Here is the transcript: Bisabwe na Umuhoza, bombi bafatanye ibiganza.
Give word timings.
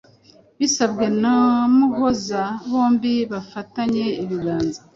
Bisabwe 0.59 1.05
na 1.21 1.33
Umuhoza, 1.67 2.41
bombi 2.69 3.13
bafatanye 3.31 4.05
ibiganza. 4.23 4.79